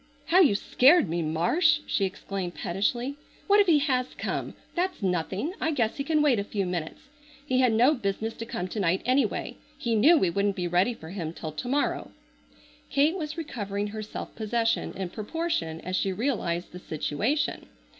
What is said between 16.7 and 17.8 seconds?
the situation.